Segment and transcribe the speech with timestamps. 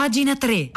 [0.00, 0.72] Pagina 3.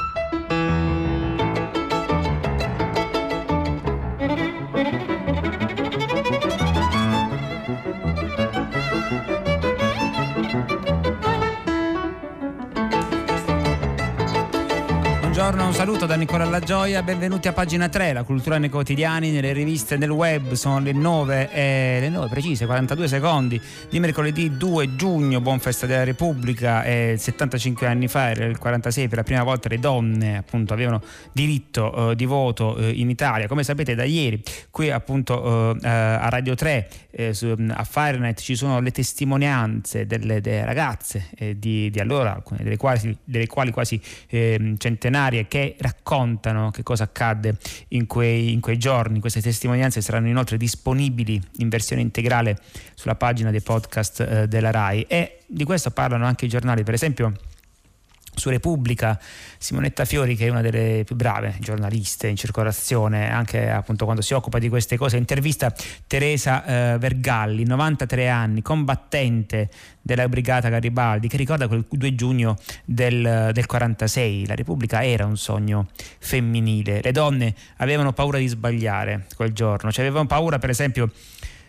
[15.84, 19.98] Saluto da Nicola La Gioia, benvenuti a pagina 3, la cultura nei quotidiani, nelle riviste,
[19.98, 25.42] nel web, sono le 9, e le 9 precise, 42 secondi di mercoledì 2 giugno,
[25.42, 29.68] buon festa della Repubblica, eh, 75 anni fa, era il 46, per la prima volta
[29.68, 31.02] le donne appunto avevano
[31.34, 36.30] diritto eh, di voto eh, in Italia, come sapete da ieri qui appunto eh, a
[36.30, 41.90] Radio 3, eh, su, a Fahrenheit ci sono le testimonianze delle, delle ragazze eh, di,
[41.90, 47.58] di, allora, delle quali, delle quali quasi ehm, centenarie straordinarie raccontano che cosa accadde
[47.90, 49.20] in quei, in quei giorni.
[49.20, 52.58] Queste testimonianze saranno inoltre disponibili in versione integrale
[52.94, 56.94] sulla pagina dei podcast eh, della RAI e di questo parlano anche i giornali, per
[56.94, 57.34] esempio
[58.36, 59.20] su Repubblica,
[59.58, 64.34] Simonetta Fiori, che è una delle più brave giornaliste in circolazione, anche appunto quando si
[64.34, 65.74] occupa di queste cose, intervista
[66.08, 69.70] Teresa eh, Vergalli, 93 anni, combattente
[70.02, 74.48] della brigata Garibaldi, che ricorda quel 2 giugno del, del 46.
[74.48, 75.88] La Repubblica era un sogno
[76.20, 77.02] femminile.
[77.02, 81.10] Le donne avevano paura di sbagliare quel giorno, cioè avevano paura, per esempio,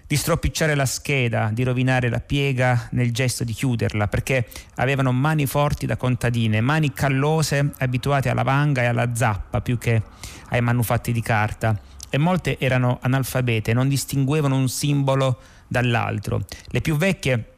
[0.07, 5.47] di stropicciare la scheda, di rovinare la piega nel gesto di chiuderla, perché avevano mani
[5.47, 10.03] forti da contadine, mani callose abituate alla vanga e alla zappa più che
[10.51, 11.79] ai manufatti di carta.
[12.11, 16.45] E molte erano analfabete, non distinguevano un simbolo dall'altro.
[16.67, 17.49] Le più vecchie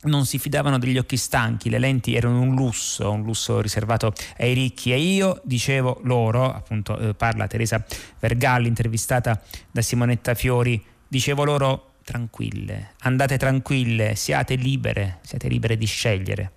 [0.00, 4.54] non si fidavano degli occhi stanchi, le lenti erano un lusso, un lusso riservato ai
[4.54, 7.84] ricchi e io dicevo loro, appunto eh, parla Teresa
[8.20, 9.40] Vergalli intervistata
[9.70, 16.52] da Simonetta Fiori, dicevo loro tranquille, andate tranquille, siate libere, siate libere di scegliere.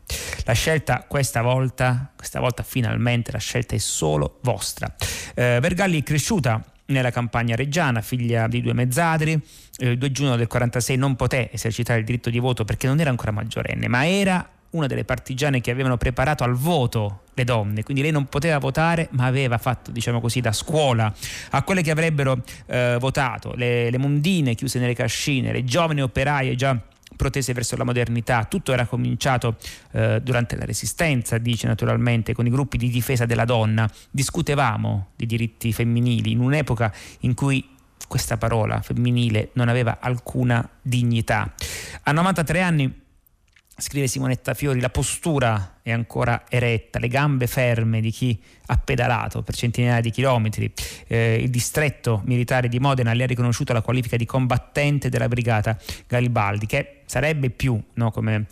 [0.46, 4.94] La scelta questa volta, questa volta finalmente la scelta è solo vostra.
[5.36, 9.40] Eh, Vergalli è cresciuta nella campagna reggiana, figlia di due mezzadri,
[9.78, 13.10] il 2 giugno del 46 non poté esercitare il diritto di voto perché non era
[13.10, 18.04] ancora maggiorenne, ma era una delle partigiane che avevano preparato al voto le donne, quindi
[18.04, 21.14] lei non poteva votare ma aveva fatto diciamo così da scuola
[21.52, 26.56] a quelle che avrebbero eh, votato, le, le mondine chiuse nelle cascine, le giovani operaie
[26.56, 26.80] già
[27.16, 28.46] protese verso la modernità.
[28.46, 29.58] Tutto era cominciato
[29.92, 33.88] eh, durante la Resistenza, dice naturalmente, con i gruppi di difesa della donna.
[34.10, 37.64] Discutevamo di diritti femminili in un'epoca in cui
[38.08, 41.54] questa parola femminile non aveva alcuna dignità.
[42.04, 43.01] A 93 anni
[43.82, 49.42] scrive Simonetta Fiori, la postura è ancora eretta, le gambe ferme di chi ha pedalato
[49.42, 50.72] per centinaia di chilometri.
[51.08, 55.78] Eh, il distretto militare di Modena le ha riconosciuto la qualifica di combattente della brigata
[56.08, 58.46] Garibaldi, che sarebbe più no, come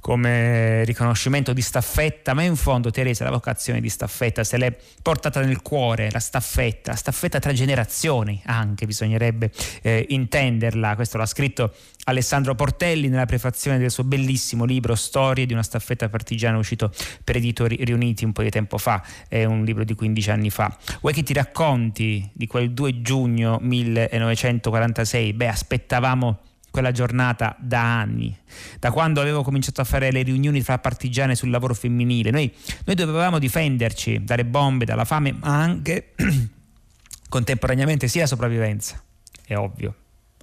[0.00, 5.40] come riconoscimento di staffetta, ma in fondo Teresa la vocazione di staffetta se l'è portata
[5.40, 9.50] nel cuore, la staffetta, la staffetta tra generazioni anche bisognerebbe
[9.82, 15.52] eh, intenderla, questo l'ha scritto Alessandro Portelli nella prefazione del suo bellissimo libro Storie di
[15.52, 16.90] una staffetta partigiana uscito
[17.22, 20.74] per editori riuniti un po' di tempo fa, è un libro di 15 anni fa.
[21.00, 25.32] Vuoi che ti racconti di quel 2 giugno 1946?
[25.34, 26.38] Beh, aspettavamo
[26.78, 28.36] quella giornata da anni,
[28.78, 32.30] da quando avevo cominciato a fare le riunioni fra partigiane sul lavoro femminile.
[32.30, 36.14] Noi, noi dovevamo difenderci dalle bombe, dalla fame, ma anche
[37.28, 39.02] contemporaneamente sia sopravvivenza,
[39.44, 39.94] è ovvio.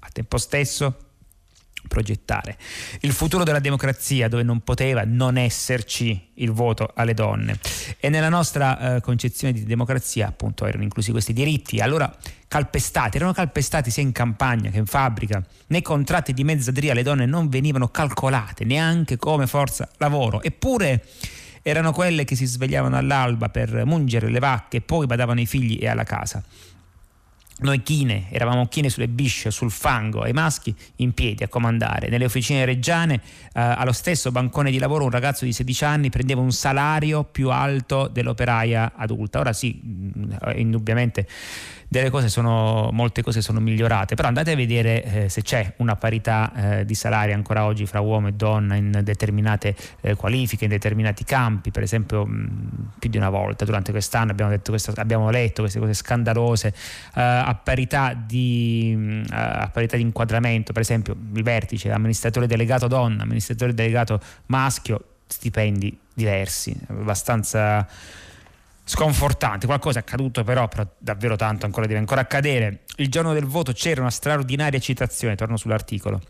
[0.02, 1.05] Al tempo stesso
[1.88, 2.58] progettare.
[3.02, 7.60] Il futuro della democrazia dove non poteva non esserci il voto alle donne.
[8.00, 12.14] E nella nostra eh, concezione di democrazia appunto erano inclusi questi diritti, allora
[12.48, 15.44] calpestati, erano calpestati sia in campagna che in fabbrica.
[15.68, 21.04] Nei contratti di mezzadria le donne non venivano calcolate neanche come forza lavoro, eppure
[21.62, 25.80] erano quelle che si svegliavano all'alba per mungere le vacche e poi badavano ai figli
[25.82, 26.44] e alla casa.
[27.58, 32.10] Noi chine, eravamo chine sulle bisce, sul fango, e i maschi in piedi a comandare.
[32.10, 36.42] Nelle officine reggiane, eh, allo stesso bancone di lavoro, un ragazzo di 16 anni prendeva
[36.42, 39.40] un salario più alto dell'operaia adulta.
[39.40, 39.80] Ora sì,
[40.56, 41.28] indubbiamente
[41.96, 45.96] delle cose sono, molte cose sono migliorate, però andate a vedere eh, se c'è una
[45.96, 50.72] parità eh, di salari ancora oggi fra uomo e donna in determinate eh, qualifiche, in
[50.72, 55.30] determinati campi, per esempio mh, più di una volta durante quest'anno abbiamo, detto questo, abbiamo
[55.30, 61.16] letto queste cose scandalose eh, a parità, di, mh, a parità di inquadramento, per esempio
[61.34, 67.88] il vertice, amministratore delegato donna, amministratore delegato maschio, stipendi diversi, abbastanza
[68.86, 69.66] sconfortante.
[69.66, 72.84] Qualcosa è accaduto, però, però, davvero tanto ancora deve ancora accadere.
[72.98, 76.22] Il giorno del voto c'era una straordinaria citazione, torno sull'articolo.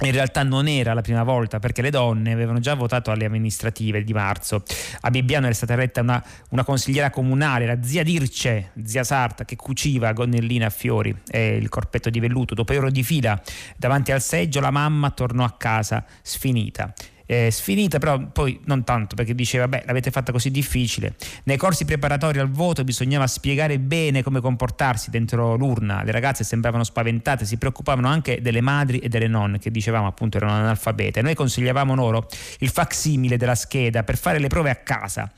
[0.00, 4.04] in realtà non era la prima volta perché le donne avevano già votato alle amministrative
[4.04, 4.62] di marzo.
[5.00, 9.56] A Bibbiano era stata eletta una, una consigliera comunale, la zia Dirce, zia Sarta, che
[9.56, 12.54] cuciva gonnelline a fiori e il corpetto di velluto.
[12.54, 13.40] Dopo ore di fila
[13.76, 16.94] davanti al seggio la mamma tornò a casa sfinita
[17.30, 21.14] eh, sfinita, però poi non tanto perché diceva, beh, l'avete fatta così difficile.
[21.44, 26.02] Nei corsi preparatori al voto bisognava spiegare bene come comportarsi dentro l'urna.
[26.04, 30.38] Le ragazze sembravano spaventate, si preoccupavano anche delle madri e delle nonne, che dicevamo appunto
[30.38, 31.20] erano analfabete.
[31.20, 32.26] Noi consigliavamo loro
[32.60, 35.30] il facsimile della scheda per fare le prove a casa.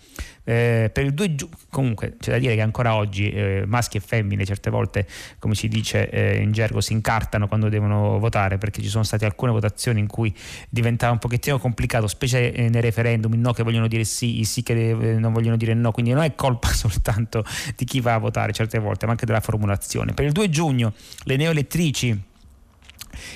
[0.50, 4.00] Eh, per il 2 giugno, comunque c'è da dire che ancora oggi eh, maschi e
[4.00, 5.06] femmine certe volte,
[5.38, 9.25] come si dice eh, in gergo, si incartano quando devono votare perché ci sono state
[9.25, 10.35] alcune votazioni in cui
[10.69, 14.44] diventava un pochettino complicato, specie eh, nei referendum, i no che vogliono dire sì, i
[14.44, 17.44] sì che eh, non vogliono dire no, quindi non è colpa soltanto
[17.76, 20.14] di chi va a votare certe volte, ma anche della formulazione.
[20.14, 20.94] Per il 2 giugno
[21.26, 22.23] le neoelettrici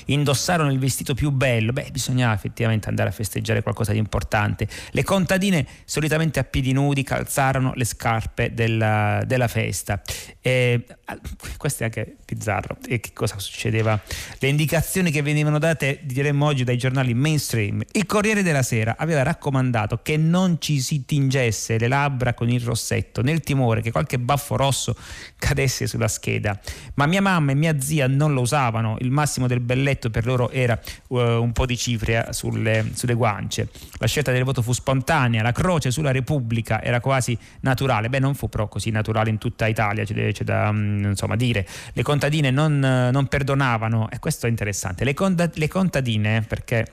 [0.07, 4.69] indossarono il vestito più bello, beh, bisognava effettivamente andare a festeggiare qualcosa di importante.
[4.91, 10.01] Le contadine, solitamente a piedi nudi, calzarono le scarpe della, della festa.
[10.41, 10.85] E,
[11.57, 12.77] questo è anche bizzarro.
[12.87, 14.01] E che cosa succedeva?
[14.39, 17.83] Le indicazioni che venivano date, diremmo oggi, dai giornali mainstream.
[17.93, 22.61] Il Corriere della Sera aveva raccomandato che non ci si tingesse le labbra con il
[22.61, 24.97] rossetto, nel timore che qualche baffo rosso
[25.39, 26.59] cadesse sulla scheda.
[26.95, 30.51] Ma mia mamma e mia zia non lo usavano, il massimo del belletto per loro
[30.51, 30.79] era
[31.09, 33.69] uh, un po' di cifria sulle, sulle guance.
[33.99, 38.09] La scelta del voto fu spontanea, la croce sulla Repubblica era quasi naturale.
[38.09, 41.67] Beh, non fu però così naturale in tutta Italia, c'è, c'è da um, insomma, dire.
[41.93, 45.05] Le contadine non, non, perdonavano, e questo è interessante.
[45.05, 46.87] Le, conda, le contadine, perché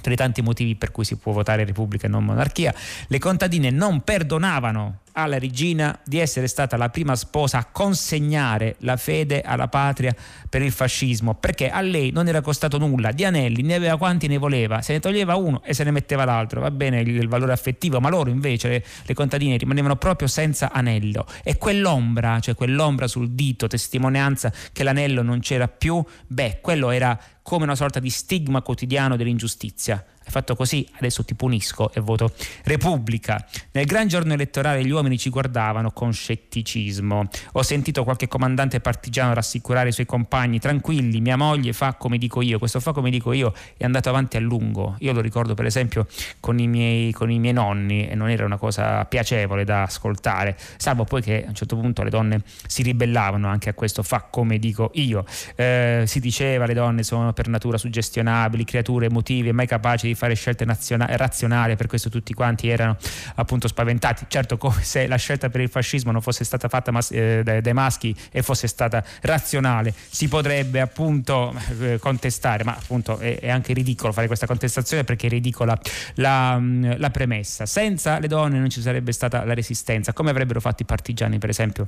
[0.00, 2.74] tra i tanti motivi per cui si può votare Repubblica e non monarchia,
[3.06, 8.96] le contadine non perdonavano alla regina di essere stata la prima sposa a consegnare la
[8.96, 10.14] fede alla patria
[10.48, 14.26] per il fascismo, perché a lei non era costato nulla, di anelli ne aveva quanti
[14.26, 17.52] ne voleva, se ne toglieva uno e se ne metteva l'altro, va bene il, valore
[17.52, 21.26] affettivo, ma loro invece, le, le, contadine, rimanevano proprio senza anello.
[21.42, 27.18] E quell'ombra, cioè quell'ombra sul dito, testimonianza che l'anello non c'era più, beh, quello era
[27.50, 32.32] come una sorta di stigma quotidiano dell'ingiustizia hai fatto così, adesso ti punisco e voto
[32.64, 33.44] Repubblica.
[33.72, 37.28] Nel gran giorno elettorale gli uomini ci guardavano con scetticismo.
[37.52, 42.42] Ho sentito qualche comandante partigiano rassicurare i suoi compagni, tranquilli, mia moglie fa come dico
[42.42, 44.96] io, questo fa come dico io è andato avanti a lungo.
[45.00, 46.06] Io lo ricordo per esempio
[46.38, 50.56] con i miei, con i miei nonni e non era una cosa piacevole da ascoltare,
[50.76, 54.20] salvo poi che a un certo punto le donne si ribellavano anche a questo fa
[54.30, 55.24] come dico io.
[55.56, 60.34] Eh, si diceva le donne sono per natura suggestionabili, creature emotive, mai capaci di fare
[60.34, 62.98] scelte razionali, per questo tutti quanti erano
[63.36, 64.26] appunto spaventati.
[64.28, 67.62] Certo, come se la scelta per il fascismo non fosse stata fatta mas- eh, dai,
[67.62, 73.48] dai, maschi e fosse stata razionale, si potrebbe appunto eh, contestare, ma appunto è, è,
[73.48, 75.78] anche ridicolo fare questa contestazione perché è ridicola
[76.16, 77.64] la, mm, la premessa.
[77.64, 81.48] Senza le donne non ci sarebbe stata la resistenza, come avrebbero fatto i partigiani per
[81.48, 81.86] esempio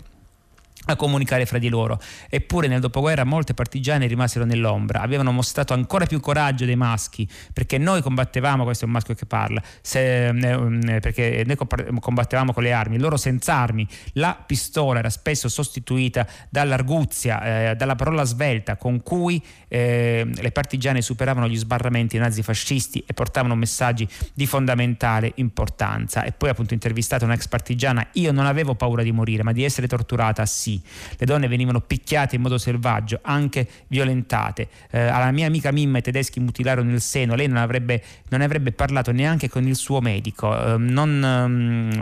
[0.87, 2.01] a comunicare fra di loro.
[2.29, 7.79] Eppure nel dopoguerra molte partigiane rimasero nell'ombra, avevano mostrato ancora più coraggio dei maschi, perché
[7.79, 11.57] noi combattevamo, questo è un maschio che parla, se, eh, perché noi
[12.01, 13.87] combattevamo con le armi, loro senza armi.
[14.15, 21.01] La pistola era spesso sostituita dall'arguzia, eh, dalla parola svelta con cui eh, le partigiane
[21.03, 26.25] superavano gli sbarramenti nazifascisti e portavano messaggi di fondamentale importanza.
[26.25, 29.87] E poi appunto intervistata un'ex partigiana, io non avevo paura di morire, ma di essere
[29.87, 30.81] torturata sì sì.
[31.19, 34.69] Le donne venivano picchiate in modo selvaggio, anche violentate.
[34.91, 38.73] Eh, alla mia amica Mimma i tedeschi mutilarono il seno, lei non avrebbe, non avrebbe
[38.73, 41.23] parlato neanche con il suo medico, eh, non,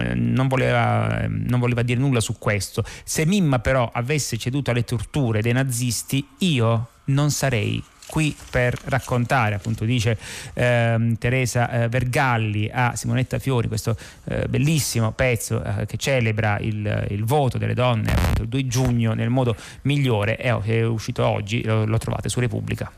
[0.00, 2.84] eh, non, voleva, non voleva dire nulla su questo.
[3.04, 9.54] Se Mimma però avesse ceduto alle torture dei nazisti, io non sarei qui per raccontare,
[9.54, 10.18] appunto dice
[10.54, 17.06] ehm, Teresa eh, Vergalli a Simonetta Fiori, questo eh, bellissimo pezzo eh, che celebra il,
[17.10, 21.62] il, voto delle donne appunto, il 2 giugno nel modo migliore, è, è uscito oggi,
[21.62, 22.90] lo, lo trovate su Repubblica.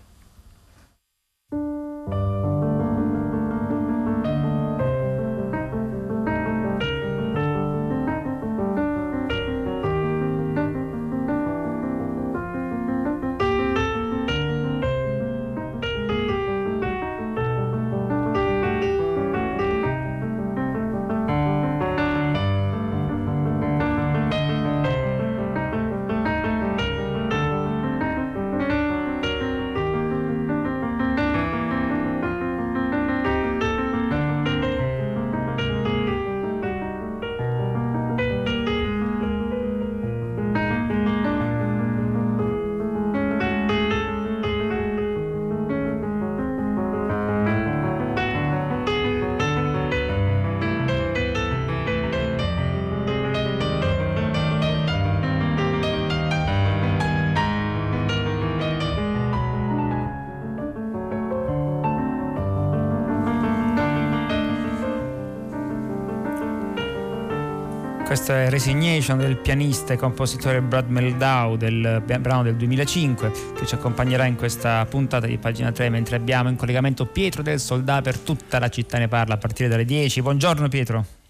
[68.13, 73.75] Questo è Resignation del pianista e compositore Brad Meldau del brano del 2005 che ci
[73.75, 78.19] accompagnerà in questa puntata di pagina 3 mentre abbiamo in collegamento Pietro del Soldà per
[78.19, 80.21] tutta la città ne parla a partire dalle 10.
[80.21, 81.22] Buongiorno Pietro.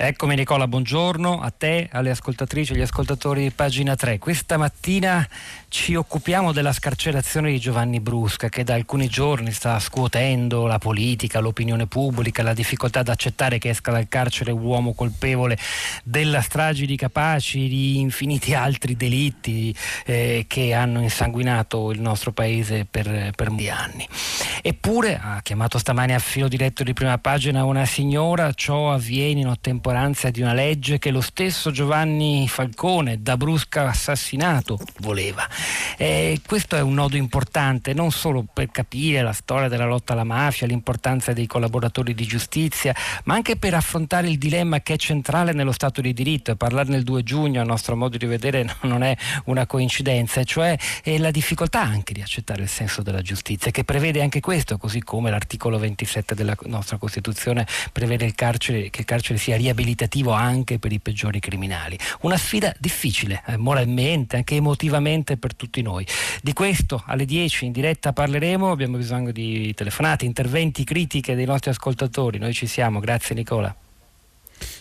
[0.00, 4.18] Eccomi Nicola, buongiorno a te, alle ascoltatrici e agli ascoltatori di pagina 3.
[4.18, 5.28] Questa mattina
[5.66, 11.40] ci occupiamo della scarcerazione di Giovanni Brusca che da alcuni giorni sta scuotendo la politica,
[11.40, 15.58] l'opinione pubblica, la difficoltà ad accettare che esca dal carcere un uomo colpevole
[16.04, 19.74] della strage di Capaci, di infiniti altri delitti
[20.06, 24.06] eh, che hanno insanguinato il nostro paese per, per anni.
[24.62, 29.48] Eppure ha chiamato stamani a filo diretto di prima pagina una signora, ciò avviene in
[29.48, 35.46] ottemperanza ottemperanza di una legge che lo stesso Giovanni Falcone, da brusca assassinato, voleva.
[35.96, 40.24] E questo è un nodo importante non solo per capire la storia della lotta alla
[40.24, 45.52] mafia, l'importanza dei collaboratori di giustizia, ma anche per affrontare il dilemma che è centrale
[45.52, 49.02] nello Stato di diritto e parlarne il 2 giugno a nostro modo di vedere non
[49.02, 49.16] è
[49.46, 50.76] una coincidenza, cioè
[51.18, 55.30] la difficoltà anche di accettare il senso della giustizia, che prevede anche questo, così come
[55.30, 60.78] l'articolo 27 della nostra Costituzione prevede il carcere, che il carcere sia riabilitato riabilitativo anche
[60.78, 61.96] per i peggiori criminali.
[62.22, 66.06] Una sfida difficile, eh, moralmente, anche emotivamente per tutti noi.
[66.42, 71.70] Di questo alle 10 in diretta parleremo, abbiamo bisogno di telefonate, interventi, critiche dei nostri
[71.70, 72.38] ascoltatori.
[72.38, 73.74] Noi ci siamo, grazie Nicola.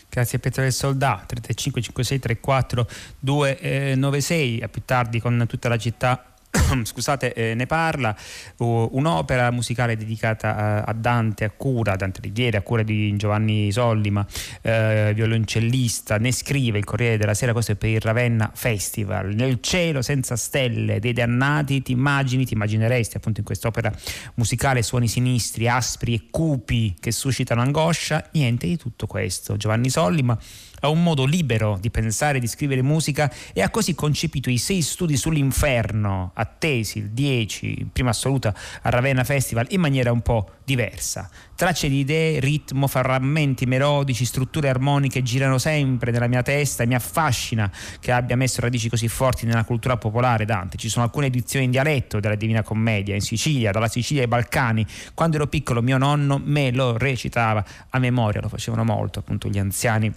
[0.10, 2.88] Grazie a Pietro Soldà, 35 56 34
[3.20, 6.27] 296, a più tardi con tutta la città
[6.84, 8.16] scusate, eh, ne parla,
[8.58, 14.26] un'opera musicale dedicata a, a, Dante, a cura, Dante Alighieri, a cura di Giovanni Sollima,
[14.62, 19.34] eh, violoncellista, ne scrive il Corriere della Sera, questo è per il Ravenna Festival.
[19.34, 23.92] Nel cielo senza stelle dei dannati ti immagini, ti immagineresti appunto in quest'opera
[24.36, 29.58] musicale suoni sinistri, aspri e cupi che suscitano angoscia, niente di tutto questo.
[29.58, 30.38] Giovanni Sollima
[30.80, 34.58] ha un modo libero di pensare e di scrivere musica e ha così concepito i
[34.58, 40.22] sei studi sull'inferno, attesi il 10, in prima assoluta a Ravenna Festival, in maniera un
[40.22, 41.30] po' diversa.
[41.56, 46.94] Tracce di idee, ritmo, frammenti melodici, strutture armoniche girano sempre nella mia testa e mi
[46.94, 50.78] affascina che abbia messo radici così forti nella cultura popolare Dante.
[50.78, 54.86] Ci sono alcune edizioni in dialetto della Divina Commedia in Sicilia, dalla Sicilia ai Balcani.
[55.14, 59.58] Quando ero piccolo mio nonno me lo recitava a memoria, lo facevano molto appunto gli
[59.58, 60.14] anziani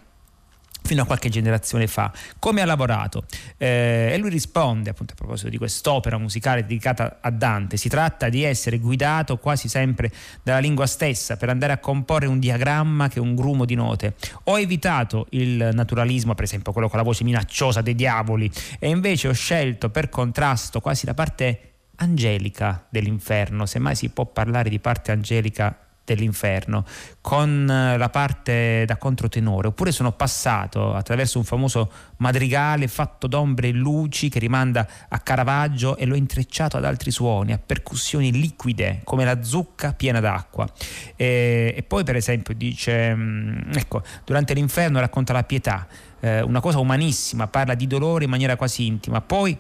[0.83, 3.25] fino a qualche generazione fa, come ha lavorato.
[3.57, 8.29] Eh, e lui risponde appunto a proposito di quest'opera musicale dedicata a Dante, si tratta
[8.29, 10.11] di essere guidato quasi sempre
[10.43, 14.15] dalla lingua stessa per andare a comporre un diagramma che è un grumo di note.
[14.45, 19.29] Ho evitato il naturalismo, per esempio quello con la voce minacciosa dei diavoli, e invece
[19.29, 24.79] ho scelto per contrasto quasi la parte angelica dell'inferno, se mai si può parlare di
[24.79, 25.77] parte angelica
[26.15, 26.85] dell'inferno
[27.21, 33.69] con eh, la parte da controtenore oppure sono passato attraverso un famoso madrigale fatto d'ombre
[33.69, 39.01] e luci che rimanda a Caravaggio e l'ho intrecciato ad altri suoni, a percussioni liquide
[39.05, 40.69] come la zucca piena d'acqua.
[41.17, 45.87] E, e poi per esempio dice mm, ecco durante l'inferno racconta la pietà.
[46.23, 49.21] Eh, una cosa umanissima parla di dolore in maniera quasi intima.
[49.21, 49.57] Poi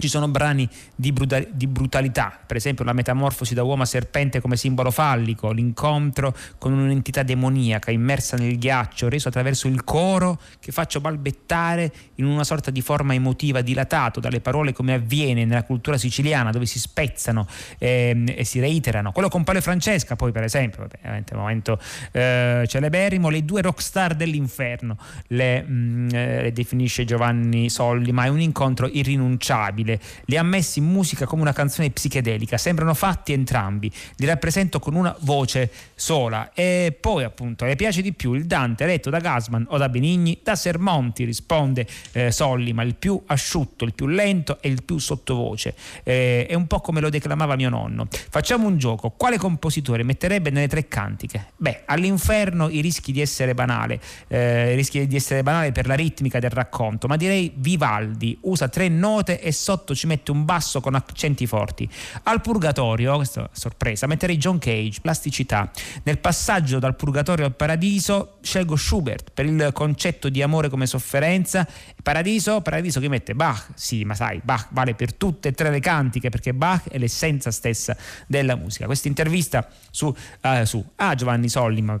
[0.00, 4.40] ci sono brani di, brutal- di, brutalità, per esempio la metamorfosi da uomo a serpente
[4.40, 10.72] come simbolo fallico, l'incontro con un'entità demoniaca immersa nel ghiaccio, reso attraverso il coro che
[10.72, 15.96] faccio balbettare in una sorta di forma emotiva dilatato dalle parole come avviene nella cultura
[15.96, 17.46] siciliana dove si spezzano
[17.78, 19.12] eh, e si reiterano.
[19.12, 21.78] Quello con Paolo Francesca poi per esempio, ovviamente un momento
[22.12, 24.96] eh, celeberrimo, le due rockstar dell'inferno.
[25.28, 30.00] Le, mh, mm, eh, le definisce Giovanni Solli, ma è un incontro irrinunciabile incredibile.
[30.26, 34.94] Li ha messi in musica come una canzone psichedelica, sembrano fatti entrambi, li rappresento con
[34.94, 36.52] una voce sola.
[36.54, 40.38] E poi appunto le piace di più il Dante letto da Gasman o da Benigni,
[40.42, 44.98] da Sermonti risponde eh, Solli, ma il più asciutto, il più lento e il più
[44.98, 45.74] sottovoce.
[46.02, 48.06] Eh, è un po' come lo declamava mio nonno.
[48.10, 51.52] Facciamo un gioco, quale compositore metterebbe nelle tre cantiche?
[51.56, 56.38] Beh, all'inferno i rischi di essere banale, eh, rischi di essere banale per la ritmica
[56.38, 60.80] del racconto, ma direi Vivaldi usa tre note e sotto sotto ci mette un basso
[60.80, 61.88] con accenti forti.
[62.24, 65.70] Al purgatorio, questa sorpresa, metterei John Cage, plasticità.
[66.04, 71.66] Nel passaggio dal purgatorio al paradiso scelgo Schubert per il concetto di amore come sofferenza.
[72.02, 75.80] Paradiso, paradiso che mette Bach, sì, ma sai, Bach vale per tutte e tre le
[75.80, 77.96] cantiche perché Bach è l'essenza stessa
[78.26, 78.86] della musica.
[78.86, 82.00] Questa intervista su, uh, su ah, Giovanni Sollima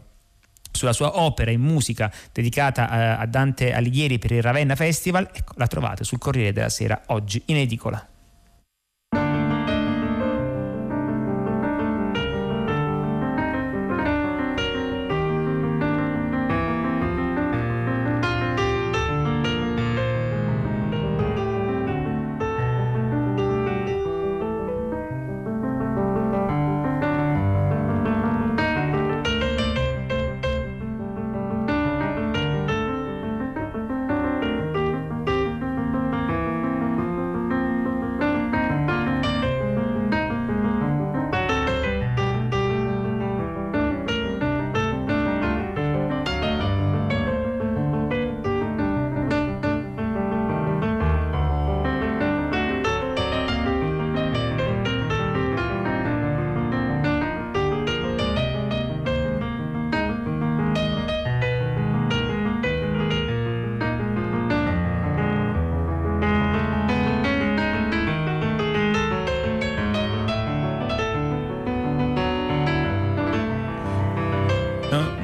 [0.70, 5.54] sulla sua opera in musica dedicata eh, a Dante Alighieri per il Ravenna Festival, ecco,
[5.56, 8.09] la trovate sul Corriere della Sera oggi in edicola.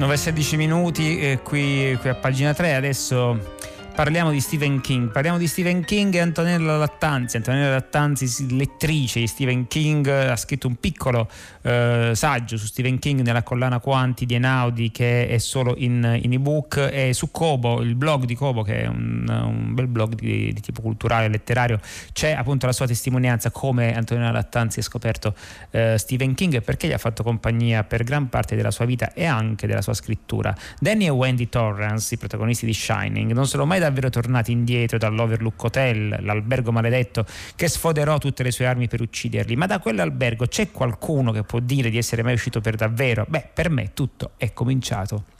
[0.07, 2.75] 9-16 minuti eh, qui, qui a pagina 3.
[2.75, 3.56] Adesso
[3.97, 5.09] parliamo di Stephen King.
[5.09, 7.37] Parliamo di Stephen King e Antonella Lattanzi.
[7.37, 11.27] Antonella Lattanzi, lettrice di Stephen King, ha scritto un piccolo
[11.63, 16.31] eh, saggio su Stephen King nella collana Quanti di Enaudi che è solo in, in
[16.31, 20.53] ebook e su Kobo, il blog di Kobo che è un, un bel blog di,
[20.53, 21.79] di, tipo culturale e letterario,
[22.13, 25.33] c'è appunto la sua testimonianza come Antonella Lattanzi ha scoperto
[25.71, 29.11] eh, Stephen King e perché gli ha fatto compagnia per gran parte della sua vita
[29.13, 30.55] e anche della sua scrittura.
[30.79, 35.63] Danny e Wendy Torrance, i protagonisti di Shining, non sono mai davvero tornati indietro dall'Overlook
[35.63, 37.25] Hotel, l'albergo maledetto
[37.55, 41.59] che sfoderò tutte le sue armi per ucciderli, ma da quell'albergo c'è qualcuno che può
[41.59, 43.25] dire di essere mai uscito per davvero?
[43.27, 45.35] Beh, per me tutto è cominciato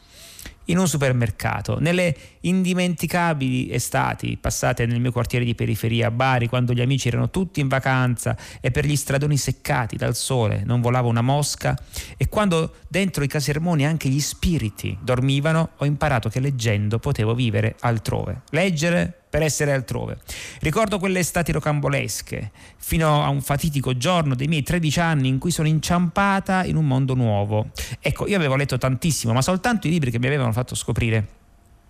[0.68, 6.74] in un supermercato, nelle indimenticabili estati passate nel mio quartiere di periferia a Bari, quando
[6.74, 11.08] gli amici erano tutti in vacanza e per gli stradoni seccati dal sole non volava
[11.08, 11.78] una mosca,
[12.18, 17.76] e quando dentro i casermoni anche gli spiriti dormivano, ho imparato che leggendo potevo vivere
[17.82, 18.42] altrove.
[18.52, 20.18] Leggere per essere altrove.
[20.62, 25.52] Ricordo quelle estati rocambolesche, fino a un fatitico giorno dei miei 13 anni in cui
[25.52, 27.68] sono inciampata in un mondo nuovo.
[28.00, 31.28] Ecco, io avevo letto tantissimo, ma soltanto i libri che mi avevano fatto scoprire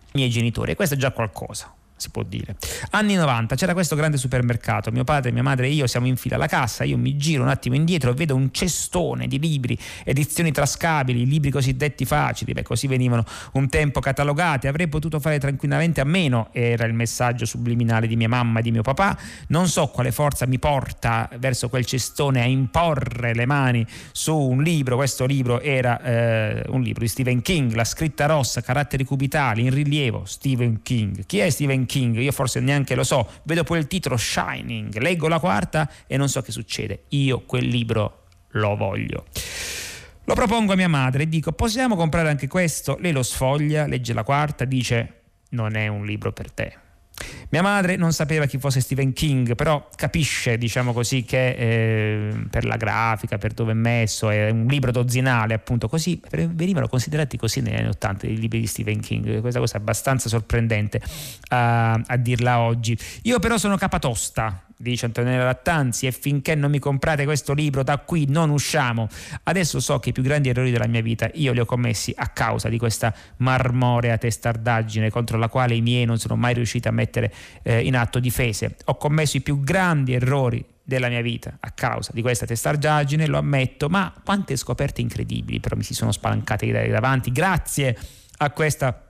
[0.08, 2.56] i miei genitori, e questo è già qualcosa si può dire.
[2.92, 6.36] Anni 90, c'era questo grande supermercato, mio padre, mia madre e io siamo in fila
[6.36, 10.52] alla cassa, io mi giro un attimo indietro e vedo un cestone di libri, edizioni
[10.52, 16.06] trascabili, libri cosiddetti facili, beh così venivano un tempo catalogati, avrei potuto fare tranquillamente a
[16.06, 20.12] meno, era il messaggio subliminale di mia mamma e di mio papà, non so quale
[20.12, 25.60] forza mi porta verso quel cestone a imporre le mani su un libro, questo libro
[25.62, 30.82] era eh, un libro di Stephen King, la scritta rossa, caratteri cubitali, in rilievo, Stephen
[30.84, 31.26] King.
[31.26, 31.87] Chi è Stephen King?
[31.88, 36.16] King, io forse neanche lo so, vedo poi il titolo Shining, leggo la quarta e
[36.18, 39.26] non so che succede, io quel libro lo voglio.
[40.26, 42.98] Lo propongo a mia madre e dico possiamo comprare anche questo?
[43.00, 46.78] Lei lo sfoglia, legge la quarta, dice non è un libro per te.
[47.50, 52.66] Mia madre non sapeva chi fosse Stephen King, però capisce, diciamo così, che eh, per
[52.66, 57.62] la grafica, per dove è messo, è un libro dozzinale, appunto, così venivano considerati così
[57.62, 59.40] negli anni Ottanta i libri di Stephen King.
[59.40, 61.02] Questa cosa è abbastanza sorprendente
[61.50, 62.98] a, a dirla oggi.
[63.24, 67.98] Io però sono capatosta, dice Antonella Lattanzi, e finché non mi comprate questo libro da
[67.98, 69.08] qui non usciamo.
[69.44, 72.28] Adesso so che i più grandi errori della mia vita io li ho commessi a
[72.28, 76.92] causa di questa marmorea testardaggine contro la quale i miei non sono mai riusciti a
[76.92, 78.76] mettere eh, in atto difese.
[78.86, 83.38] Ho commesso i più grandi errori della mia vita a causa di questa testardaggine, lo
[83.38, 87.98] ammetto, ma quante scoperte incredibili però mi si sono spalancate davanti grazie
[88.38, 89.07] a questa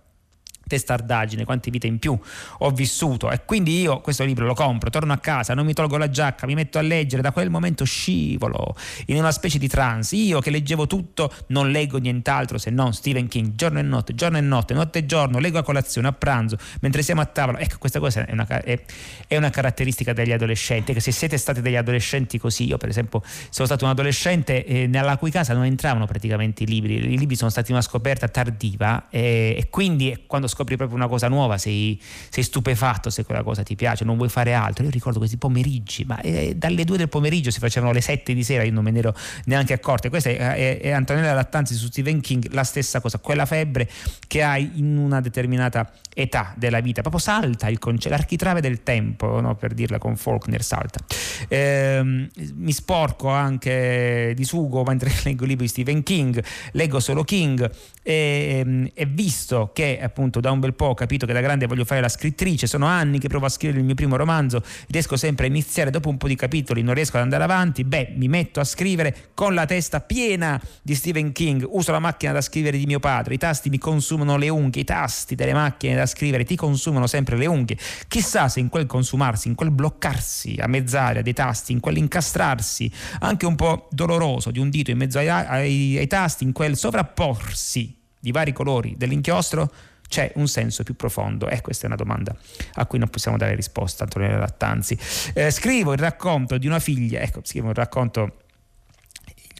[0.67, 2.17] testardaggine, quante vite in più
[2.60, 5.97] ho vissuto e quindi io questo libro lo compro, torno a casa, non mi tolgo
[5.97, 8.75] la giacca, mi metto a leggere, da quel momento scivolo
[9.08, 10.15] in una specie di trance.
[10.15, 14.38] Io che leggevo tutto non leggo nient'altro se non Stephen King, giorno e notte, giorno
[14.38, 17.60] e notte, notte e giorno, leggo a colazione, a pranzo, mentre siamo a tavola.
[17.60, 18.80] Ecco, questa cosa è una, è,
[19.27, 23.21] è una caratteristica degli adolescenti, che se siete stati degli adolescenti così, io per esempio
[23.49, 27.36] sono stato un adolescente eh, nella cui casa non entravano praticamente i libri, i libri
[27.36, 31.99] sono stati una scoperta tardiva eh, e quindi quando scopri proprio una cosa nuova, sei,
[32.29, 34.83] sei, stupefatto se quella cosa ti piace, non vuoi fare altro.
[34.83, 38.43] Io ricordo questi pomeriggi, ma eh, dalle due del pomeriggio si facevano le sette di
[38.43, 39.15] sera, io non me ne ero
[39.45, 40.07] neanche accorto.
[40.07, 43.87] E questa è, è, è Antonella Lattanzi su Stephen King, la stessa cosa, quella febbre
[44.27, 49.39] che hai in una determinata età della vita, proprio salta il concetto, l'architrave del tempo,
[49.39, 49.55] no?
[49.55, 50.99] per dirla con Faulkner, salta.
[51.47, 57.69] Eh, mi sporco anche di sugo mentre leggo libri di Stephen King, leggo solo King
[58.01, 61.83] e, e visto che appunto da un bel po' ho capito che da grande voglio
[61.83, 65.45] fare la scrittrice, sono anni che provo a scrivere il mio primo romanzo, riesco sempre
[65.45, 68.60] a iniziare dopo un po' di capitoli, non riesco ad andare avanti, beh mi metto
[68.60, 72.86] a scrivere con la testa piena di Stephen King, uso la macchina da scrivere di
[72.86, 76.55] mio padre, i tasti mi consumano le unghie, i tasti delle macchine da scrivere ti
[76.55, 77.77] consumano sempre le unghie.
[78.07, 83.45] Chissà se in quel consumarsi, in quel bloccarsi a mezz'aria dei tasti, in quell'incastrarsi anche
[83.45, 87.95] un po' doloroso di un dito in mezzo ai, ai, ai tasti, in quel sovrapporsi
[88.19, 89.71] di vari colori dell'inchiostro,
[90.07, 91.49] c'è un senso più profondo?
[91.49, 92.35] Eh, questa è una domanda
[92.73, 94.97] a cui non possiamo dare risposta, Antonio Lattanzi.
[95.33, 98.46] Eh, scrivo il racconto di una figlia, ecco, scrivo il racconto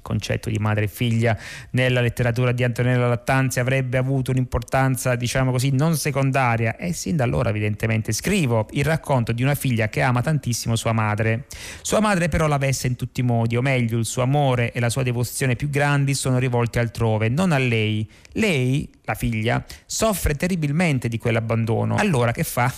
[0.08, 1.38] concetto di madre e figlia
[1.72, 7.26] nella letteratura di Antonella Lattanzi avrebbe avuto un'importanza, diciamo così, non secondaria e sin da
[7.26, 11.48] allora evidentemente scrivo il racconto di una figlia che ama tantissimo sua madre.
[11.82, 14.80] Sua madre però la vesse in tutti i modi, o meglio il suo amore e
[14.80, 18.10] la sua devozione più grandi sono rivolti altrove, non a lei.
[18.34, 21.96] Lei, la figlia, soffre terribilmente di quell'abbandono.
[21.96, 22.72] Allora che fa?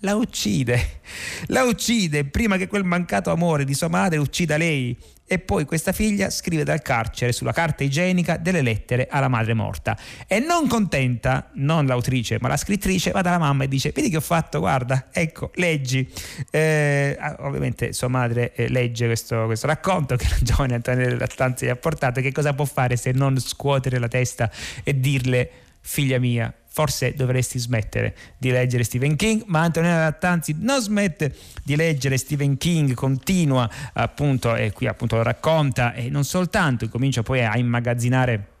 [0.00, 1.00] la uccide,
[1.46, 5.92] la uccide prima che quel mancato amore di sua madre uccida lei e poi questa
[5.92, 11.50] figlia scrive dal carcere sulla carta igienica delle lettere alla madre morta e non contenta,
[11.54, 15.08] non l'autrice ma la scrittrice, va dalla mamma e dice vedi che ho fatto, guarda,
[15.12, 16.08] ecco, leggi.
[16.50, 21.66] Eh, ah, ovviamente sua madre eh, legge questo, questo, racconto che la giovane Antonella Lattanzi
[21.66, 24.50] gli ha portato, che cosa può fare se non scuotere la testa
[24.84, 30.82] e dirle figlia mia, forse dovresti smettere di leggere Stephen King, ma Antonella Lattanzi non
[30.82, 31.34] smette
[31.64, 37.22] di leggere Stephen King, continua appunto e qui appunto lo racconta e non soltanto, comincia
[37.22, 38.55] poi a immagazzinare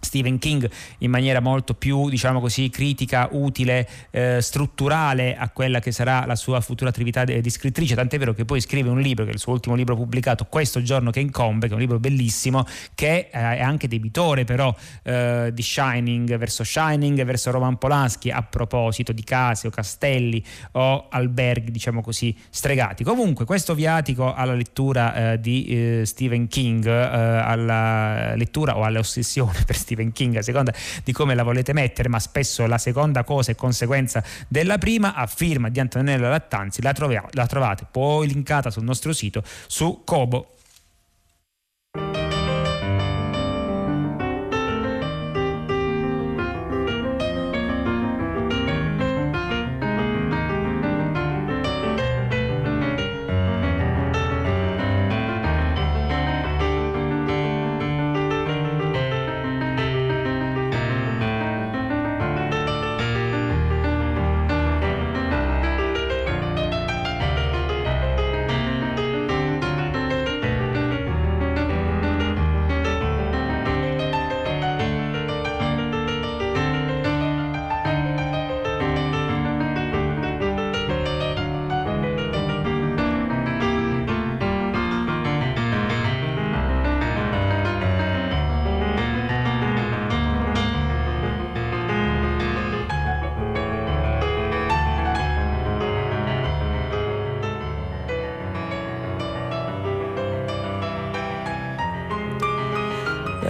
[0.00, 5.92] Stephen King in maniera molto più, diciamo così, critica, utile, eh, strutturale a quella che
[5.92, 9.30] sarà la sua futura attività di scrittrice, tant'è vero che poi scrive un libro, che
[9.30, 12.64] è il suo ultimo libro pubblicato, Questo giorno che incombe, che è un libro bellissimo,
[12.94, 18.42] che eh, è anche debitore però eh, di Shining, verso Shining, verso Roman Polanski, a
[18.42, 23.04] proposito di case o castelli o alberghi, diciamo così, stregati.
[23.04, 29.62] Comunque questo viatico alla lettura eh, di eh, Stephen King, eh, alla lettura o all'ossessione
[29.66, 30.72] per Stephen King a seconda
[31.04, 35.26] di come la volete mettere, ma spesso la seconda cosa è conseguenza della prima, a
[35.26, 40.52] firma di Antonella Lattanzi, la, trovi- la trovate poi linkata sul nostro sito su Kobo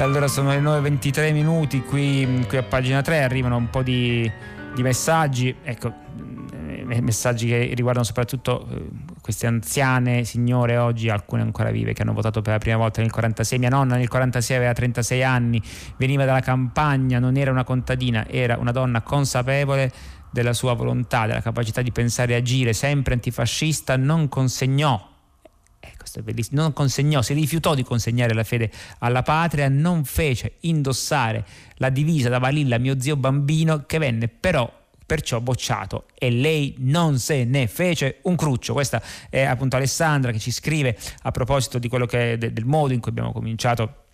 [0.08, 4.30] allora sono le 9.23 minuti, qui, qui, a pagina 3 arrivano un po' di,
[4.74, 5.92] di messaggi, ecco,
[6.50, 8.88] eh, messaggi che riguardano soprattutto eh,
[9.20, 13.10] queste anziane signore oggi, alcune ancora vive, che hanno votato per la prima volta nel
[13.10, 13.58] 46.
[13.58, 15.62] Mia nonna nel 46 aveva 36 anni,
[15.98, 19.92] veniva dalla campagna, non era una contadina, era una donna consapevole
[20.30, 25.16] della sua volontà, della capacità di pensare e agire, sempre antifascista, non consegnò
[25.96, 30.54] questo è bellissimo, non consegnò, si rifiutò di consegnare la fede alla patria, non fece
[30.60, 31.44] indossare
[31.76, 34.70] la divisa da Valilla mio zio bambino che venne però
[35.08, 38.74] perciò bocciato e lei non se ne fece un cruccio.
[38.74, 43.00] Questa è appunto Alessandra che ci scrive a proposito di quello che, del modo in
[43.00, 44.07] cui abbiamo cominciato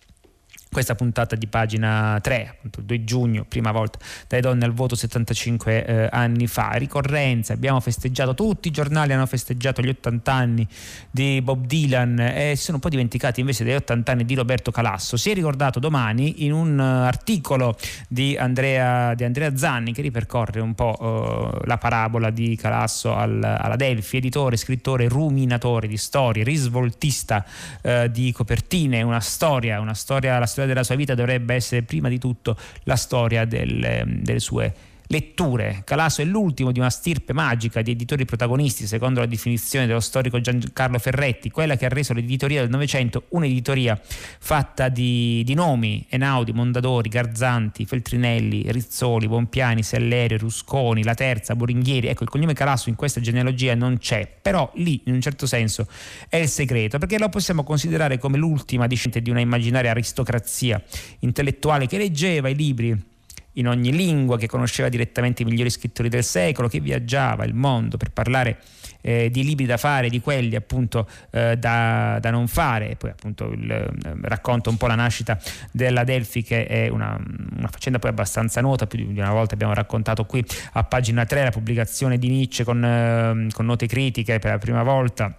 [0.75, 4.93] questa puntata di pagina 3, appunto il 2 giugno, prima volta dalle donne al voto
[4.93, 6.71] 75 eh, anni fa.
[6.71, 10.67] Ricorrenza, abbiamo festeggiato, tutti i giornali hanno festeggiato gli 80 anni
[11.09, 14.71] di Bob Dylan e si sono un po' dimenticati invece degli 80 anni di Roberto
[14.71, 15.15] Calasso.
[15.15, 17.77] Si è ricordato domani in un articolo
[18.09, 23.41] di Andrea, di Andrea Zanni che ripercorre un po' uh, la parabola di Calasso al,
[23.41, 27.45] alla Delfi, editore, scrittore, ruminatore di storie, risvoltista
[27.81, 32.09] uh, di copertine, una storia, una storia, la storia della sua vita dovrebbe essere prima
[32.09, 34.73] di tutto la storia del, delle sue
[35.07, 35.81] letture.
[35.83, 40.39] Calasso è l'ultimo di una stirpe magica di editori protagonisti, secondo la definizione dello storico
[40.39, 43.99] Giancarlo Ferretti, quella che ha reso l'editoria del Novecento un'editoria
[44.39, 52.07] fatta di, di nomi, Enaudi, Mondadori, Garzanti, Feltrinelli, Rizzoli, Bompiani, Sellerio, Rusconi, La Terza, Boringhieri.
[52.07, 55.87] Ecco, il cognome Calasso in questa genealogia non c'è, però lì in un certo senso
[56.29, 60.81] è il segreto, perché lo possiamo considerare come l'ultima discente di una immaginaria aristocrazia
[61.19, 63.13] intellettuale che leggeva i libri
[63.55, 67.97] in ogni lingua, che conosceva direttamente i migliori scrittori del secolo, che viaggiava il mondo
[67.97, 68.59] per parlare
[69.01, 72.91] eh, di libri da fare, di quelli appunto eh, da, da, non fare.
[72.91, 75.39] E poi appunto il, eh, racconta un po' la nascita
[75.71, 77.17] della Delphi, che è una,
[77.57, 81.43] una, faccenda poi abbastanza nota, più di una volta abbiamo raccontato qui a pagina 3
[81.43, 85.37] la pubblicazione di Nietzsche con, eh, con note critiche per la prima volta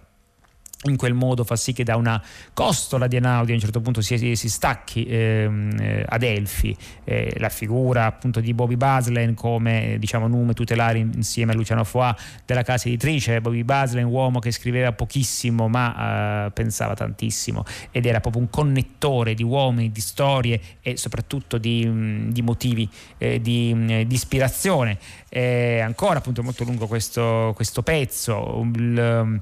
[0.89, 2.21] in quel modo fa sì che da una
[2.53, 6.75] costola di Enaudi a un certo punto si, si stacchi ehm, eh, ad Elfi.
[7.03, 12.15] Eh, la figura appunto di Bobby Baslen come diciamo nume tutelare insieme a Luciano Foà
[12.45, 13.41] della casa editrice.
[13.41, 19.33] Bobby Baslen uomo che scriveva pochissimo ma eh, pensava tantissimo ed era proprio un connettore
[19.33, 24.97] di uomini, di storie e soprattutto di, di motivi eh, di, di, ispirazione.
[25.29, 29.41] Ancora appunto molto lungo questo, questo pezzo il,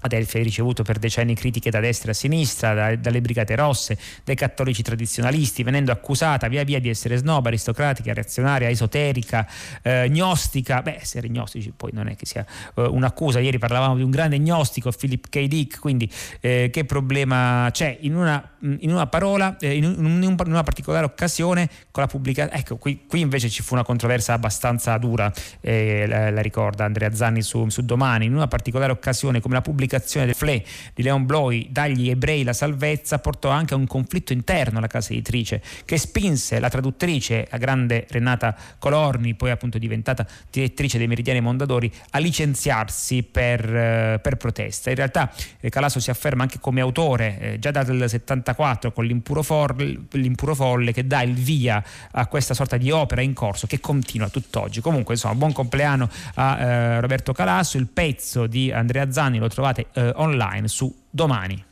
[0.00, 4.34] Adelphi ha ricevuto per decenni critiche da destra a sinistra, da, dalle brigate rosse, dai
[4.34, 9.46] cattolici tradizionalisti, venendo accusata via via di essere snob, aristocratica, reazionaria, esoterica,
[9.82, 10.82] eh, gnostica.
[10.82, 13.40] Beh, essere gnostici poi non è che sia eh, un'accusa.
[13.40, 15.46] Ieri parlavamo di un grande gnostico, Philip K.
[15.46, 17.96] Dick, quindi eh, che problema c'è?
[18.00, 22.60] In una, in una parola, eh, in, un, in, una particolare occasione, con la pubblicazione.
[22.60, 27.12] Ecco, qui, qui, invece ci fu una controversia abbastanza dura, eh, la, la, ricorda Andrea
[27.14, 31.02] Zanni su, su Domani, in una particolare occasione come la pubblicazione pubblicazione del FLE di
[31.02, 35.62] Leon Bloy dagli ebrei la salvezza portò anche a un conflitto interno alla casa editrice
[35.84, 41.90] che spinse la traduttrice, la grande Renata Colorni, poi appunto diventata direttrice dei Meridiani Mondadori,
[42.10, 44.90] a licenziarsi per, eh, per protesta.
[44.90, 49.42] In realtà eh, Calasso si afferma anche come autore eh, già dal 74 con l'impuro,
[49.42, 53.80] folle, l'impuro folle che dà il via a questa sorta di opera in corso che
[53.80, 54.80] continua tutt'oggi.
[54.80, 59.75] Comunque insomma buon compleanno a eh, Roberto Calasso, il pezzo di Andrea Zanni lo trovate
[59.92, 61.64] eh, online su domani.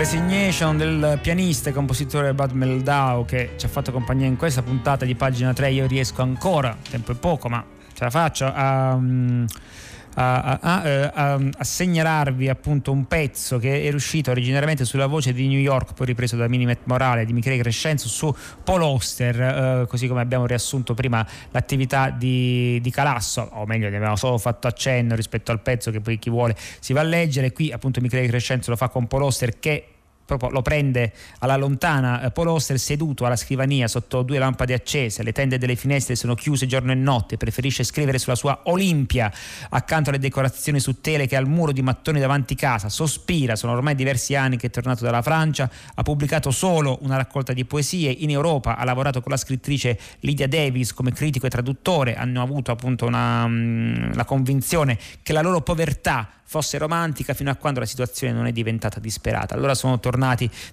[0.00, 5.04] Resignation del pianista e compositore Bud Meldau che ci ha fatto compagnia in questa puntata
[5.04, 8.46] di pagina 3 io riesco ancora, tempo è poco ma ce la faccio.
[8.46, 8.98] A,
[10.14, 15.46] a, a, eh, a, segnalarvi appunto un pezzo che è uscito originariamente sulla voce di
[15.46, 20.08] New York poi ripreso da Minimet Morale di Michele Crescenzo su Paul Oster eh, così
[20.08, 25.14] come abbiamo riassunto prima l'attività di, di Calasso o meglio ne abbiamo solo fatto accenno
[25.14, 27.52] rispetto al pezzo che poi chi vuole si va a leggere.
[27.52, 29.86] Qui appunto Michele Crescenzo lo fa con Paul Oster che
[30.30, 35.24] proprio lo prende alla lontana eh, Paul Oster seduto alla scrivania sotto due lampade accese,
[35.24, 39.32] le tende delle finestre sono chiuse giorno e notte, preferisce scrivere sulla sua Olimpia.
[39.70, 43.94] Accanto alle decorazioni su tele che al muro di mattoni davanti casa, sospira, sono ormai
[43.94, 48.30] diversi anni che è tornato dalla Francia, ha pubblicato solo una raccolta di poesie, in
[48.30, 53.06] Europa ha lavorato con la scrittrice Lydia Davis come critico e traduttore, hanno avuto appunto
[53.06, 58.32] una, um, la convinzione che la loro povertà fosse romantica fino a quando la situazione
[58.32, 59.54] non è diventata disperata.
[59.54, 60.19] Allora sono tornati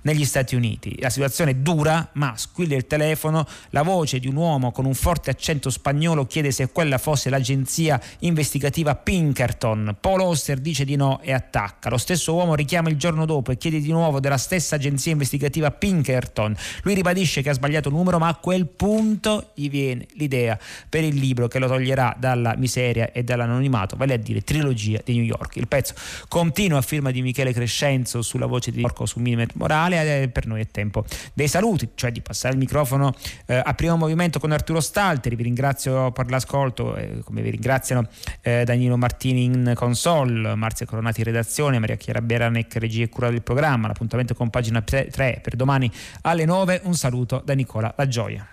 [0.01, 0.97] negli Stati Uniti.
[0.99, 4.93] La situazione è dura, ma squilla il telefono, la voce di un uomo con un
[4.93, 9.95] forte accento spagnolo chiede se quella fosse l'agenzia investigativa Pinkerton.
[9.99, 11.89] Paul Oster dice di no e attacca.
[11.89, 15.71] Lo stesso uomo richiama il giorno dopo e chiede di nuovo della stessa agenzia investigativa
[15.71, 16.55] Pinkerton.
[16.83, 20.57] Lui ribadisce che ha sbagliato il numero, ma a quel punto gli viene l'idea
[20.89, 25.13] per il libro che lo toglierà dalla miseria e dall'anonimato, vale a dire trilogia di
[25.13, 25.55] New York.
[25.55, 25.93] Il pezzo
[26.27, 30.47] continua a firma di Michele Crescenzo sulla voce di Porco su Minimet Morale e per
[30.47, 31.05] noi è tempo.
[31.33, 33.13] Dei saluti, cioè di passare il microfono
[33.45, 38.07] eh, a primo movimento con Arturo Stalteri, vi ringrazio per l'ascolto, eh, come vi ringraziano
[38.41, 43.29] eh, Danilo Martini in console, Marzia Coronati in redazione, Maria Chiara Beranec regia e cura
[43.29, 48.07] del programma, l'appuntamento con pagina 3 per domani alle 9, un saluto da Nicola La
[48.07, 48.47] Gioia.